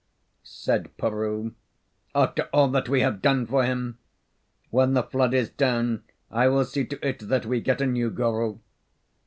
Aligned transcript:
said 0.41 0.89
Peroo. 0.97 1.53
"After 2.15 2.49
all 2.51 2.69
that 2.69 2.89
we 2.89 3.01
have 3.01 3.21
done 3.21 3.45
for 3.45 3.63
him! 3.63 3.99
When 4.71 4.93
the 4.95 5.03
flood 5.03 5.35
is 5.35 5.51
down 5.51 6.01
I 6.31 6.47
will 6.47 6.65
see 6.65 6.85
to 6.87 7.07
it 7.07 7.27
that 7.27 7.45
we 7.45 7.61
get 7.61 7.81
a 7.81 7.85
new 7.85 8.09
guru. 8.09 8.57